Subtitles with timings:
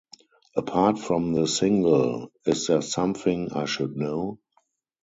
[0.55, 4.39] Apart from the single, Is There Something I Should Know?